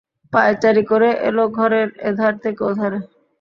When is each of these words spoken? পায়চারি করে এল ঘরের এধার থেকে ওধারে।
পায়চারি 0.33 0.83
করে 0.91 1.09
এল 1.27 1.37
ঘরের 1.57 1.87
এধার 2.09 2.33
থেকে 2.43 2.61
ওধারে। 2.69 2.99